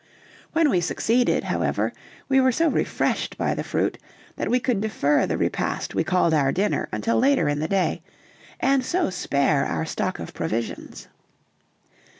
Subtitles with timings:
[0.53, 1.93] When we succeeded, however,
[2.27, 3.99] we were so refreshed by the fruit
[4.35, 8.01] that we could defer the repast we called our dinner until later in the day,
[8.59, 11.07] and so spare our stock of provisions.